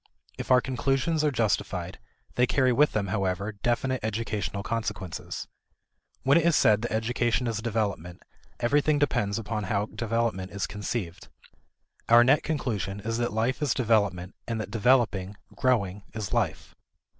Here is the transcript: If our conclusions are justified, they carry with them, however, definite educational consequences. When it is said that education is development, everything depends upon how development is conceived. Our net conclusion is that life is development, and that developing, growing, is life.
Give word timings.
If 0.35 0.49
our 0.49 0.61
conclusions 0.61 1.23
are 1.23 1.29
justified, 1.29 1.99
they 2.33 2.47
carry 2.47 2.73
with 2.73 2.93
them, 2.93 3.09
however, 3.09 3.51
definite 3.51 3.99
educational 4.01 4.63
consequences. 4.63 5.47
When 6.23 6.39
it 6.39 6.45
is 6.47 6.55
said 6.55 6.81
that 6.81 6.91
education 6.91 7.45
is 7.45 7.59
development, 7.59 8.23
everything 8.59 8.97
depends 8.97 9.37
upon 9.37 9.65
how 9.65 9.85
development 9.85 10.53
is 10.53 10.65
conceived. 10.65 11.27
Our 12.09 12.23
net 12.23 12.41
conclusion 12.41 12.99
is 13.01 13.19
that 13.19 13.31
life 13.31 13.61
is 13.61 13.75
development, 13.75 14.33
and 14.47 14.59
that 14.59 14.71
developing, 14.71 15.37
growing, 15.55 16.01
is 16.15 16.33
life. 16.33 16.73